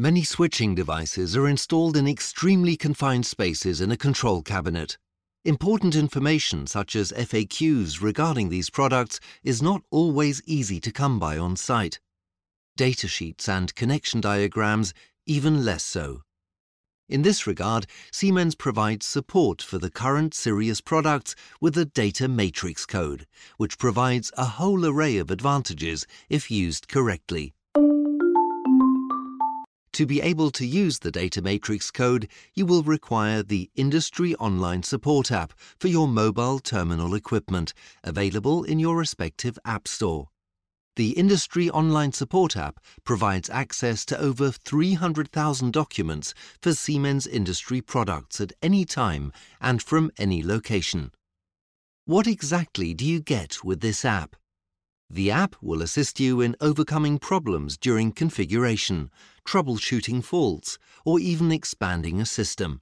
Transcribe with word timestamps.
Many 0.00 0.22
switching 0.22 0.76
devices 0.76 1.36
are 1.36 1.48
installed 1.48 1.96
in 1.96 2.06
extremely 2.06 2.76
confined 2.76 3.26
spaces 3.26 3.80
in 3.80 3.90
a 3.90 3.96
control 3.96 4.42
cabinet. 4.42 4.96
Important 5.44 5.96
information 5.96 6.68
such 6.68 6.94
as 6.94 7.10
FAQs 7.10 8.00
regarding 8.00 8.48
these 8.48 8.70
products 8.70 9.18
is 9.42 9.60
not 9.60 9.82
always 9.90 10.40
easy 10.46 10.78
to 10.82 10.92
come 10.92 11.18
by 11.18 11.36
on 11.36 11.56
site. 11.56 11.98
Datasheets 12.78 13.48
and 13.48 13.74
connection 13.74 14.20
diagrams 14.20 14.94
even 15.26 15.64
less 15.64 15.82
so. 15.82 16.22
In 17.08 17.22
this 17.22 17.44
regard, 17.44 17.88
Siemens 18.12 18.54
provides 18.54 19.04
support 19.04 19.60
for 19.60 19.78
the 19.78 19.90
current 19.90 20.32
Sirius 20.32 20.80
products 20.80 21.34
with 21.60 21.74
the 21.74 21.86
data 21.86 22.28
matrix 22.28 22.86
code, 22.86 23.26
which 23.56 23.78
provides 23.78 24.30
a 24.36 24.44
whole 24.44 24.86
array 24.86 25.16
of 25.16 25.32
advantages 25.32 26.06
if 26.28 26.52
used 26.52 26.86
correctly. 26.86 27.56
To 29.92 30.06
be 30.06 30.20
able 30.20 30.50
to 30.52 30.66
use 30.66 30.98
the 30.98 31.10
data 31.10 31.42
matrix 31.42 31.90
code, 31.90 32.28
you 32.54 32.66
will 32.66 32.82
require 32.82 33.42
the 33.42 33.70
Industry 33.74 34.34
Online 34.36 34.82
Support 34.82 35.32
app 35.32 35.52
for 35.78 35.88
your 35.88 36.06
mobile 36.06 36.58
terminal 36.58 37.14
equipment, 37.14 37.74
available 38.04 38.64
in 38.64 38.78
your 38.78 38.96
respective 38.96 39.58
app 39.64 39.88
store. 39.88 40.28
The 40.96 41.10
Industry 41.12 41.70
Online 41.70 42.12
Support 42.12 42.56
app 42.56 42.80
provides 43.04 43.48
access 43.50 44.04
to 44.06 44.18
over 44.18 44.50
300,000 44.50 45.72
documents 45.72 46.34
for 46.60 46.74
Siemens 46.74 47.26
industry 47.26 47.80
products 47.80 48.40
at 48.40 48.52
any 48.62 48.84
time 48.84 49.32
and 49.60 49.80
from 49.80 50.10
any 50.18 50.42
location. 50.42 51.12
What 52.04 52.26
exactly 52.26 52.94
do 52.94 53.04
you 53.04 53.20
get 53.20 53.62
with 53.62 53.80
this 53.80 54.04
app? 54.04 54.34
The 55.10 55.30
app 55.30 55.56
will 55.62 55.82
assist 55.82 56.20
you 56.20 56.40
in 56.40 56.56
overcoming 56.60 57.18
problems 57.18 57.76
during 57.76 58.12
configuration, 58.12 59.10
troubleshooting 59.46 60.22
faults, 60.22 60.78
or 61.04 61.18
even 61.18 61.50
expanding 61.50 62.20
a 62.20 62.26
system. 62.26 62.80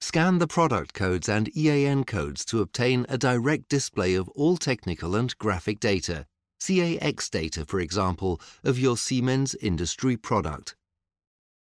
Scan 0.00 0.38
the 0.38 0.46
product 0.46 0.94
codes 0.94 1.28
and 1.28 1.54
EAN 1.56 2.04
codes 2.04 2.44
to 2.46 2.60
obtain 2.60 3.06
a 3.08 3.18
direct 3.18 3.68
display 3.68 4.14
of 4.14 4.28
all 4.30 4.56
technical 4.56 5.14
and 5.14 5.36
graphic 5.38 5.78
data 5.80 6.26
CAX 6.62 7.28
data, 7.28 7.64
for 7.64 7.80
example, 7.80 8.40
of 8.62 8.78
your 8.78 8.96
Siemens 8.96 9.56
industry 9.56 10.16
product. 10.16 10.76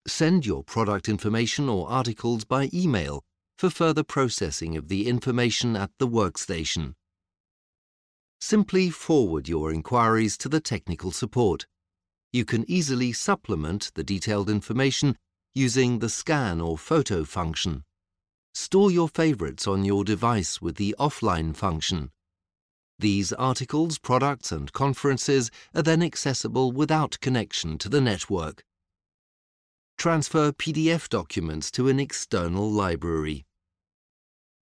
Send 0.06 0.44
your 0.44 0.62
product 0.62 1.08
information 1.08 1.68
or 1.68 1.88
articles 1.88 2.44
by 2.44 2.68
email 2.74 3.24
for 3.56 3.70
further 3.70 4.02
processing 4.02 4.76
of 4.76 4.88
the 4.88 5.08
information 5.08 5.76
at 5.76 5.90
the 5.98 6.08
workstation. 6.08 6.94
Simply 8.44 8.90
forward 8.90 9.48
your 9.48 9.72
inquiries 9.72 10.36
to 10.38 10.48
the 10.48 10.58
technical 10.58 11.12
support. 11.12 11.64
You 12.32 12.44
can 12.44 12.68
easily 12.68 13.12
supplement 13.12 13.92
the 13.94 14.02
detailed 14.02 14.50
information 14.50 15.16
using 15.54 16.00
the 16.00 16.08
scan 16.08 16.60
or 16.60 16.76
photo 16.76 17.22
function. 17.22 17.84
Store 18.52 18.90
your 18.90 19.08
favorites 19.08 19.68
on 19.68 19.84
your 19.84 20.02
device 20.02 20.60
with 20.60 20.74
the 20.74 20.92
offline 20.98 21.54
function. 21.54 22.10
These 22.98 23.32
articles, 23.32 24.00
products 24.00 24.50
and 24.50 24.72
conferences 24.72 25.52
are 25.72 25.82
then 25.82 26.02
accessible 26.02 26.72
without 26.72 27.20
connection 27.20 27.78
to 27.78 27.88
the 27.88 28.00
network. 28.00 28.64
Transfer 29.96 30.50
PDF 30.50 31.08
documents 31.08 31.70
to 31.70 31.88
an 31.88 32.00
external 32.00 32.68
library. 32.68 33.46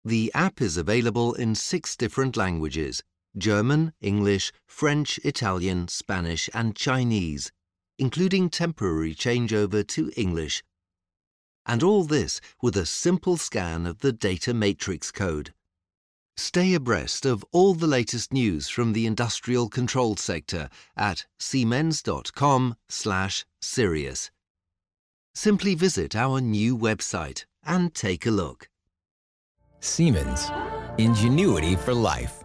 The 0.05 0.31
app 0.35 0.61
is 0.61 0.77
available 0.77 1.33
in 1.33 1.55
six 1.55 1.97
different 1.97 2.37
languages 2.37 3.03
German, 3.37 3.93
English, 4.01 4.53
French, 4.67 5.19
Italian, 5.25 5.89
Spanish, 5.89 6.49
and 6.53 6.77
Chinese, 6.77 7.51
including 7.99 8.51
temporary 8.51 9.15
changeover 9.15 9.87
to 9.89 10.13
English. 10.17 10.63
And 11.65 11.83
all 11.83 12.05
this 12.05 12.41
with 12.61 12.77
a 12.77 12.85
simple 12.87 13.37
scan 13.37 13.87
of 13.87 14.01
the 14.01 14.13
data 14.13 14.53
matrix 14.53 15.11
code. 15.11 15.55
Stay 16.37 16.75
abreast 16.75 17.25
of 17.27 17.45
all 17.53 17.75
the 17.75 17.87
latest 17.87 18.33
news 18.33 18.69
from 18.69 18.95
the 18.95 19.07
industrial 19.07 19.69
control 19.69 20.17
sector 20.17 20.69
at 20.97 21.27
siemens.com/sirius. 21.39 24.31
Simply 25.35 25.75
visit 25.75 26.15
our 26.17 26.41
new 26.41 26.77
website 26.77 27.45
and 27.65 27.95
take 27.95 28.27
a 28.27 28.31
look. 28.31 28.69
Siemens, 29.81 30.51
ingenuity 30.99 31.77
for 31.77 31.95
life. 31.95 32.45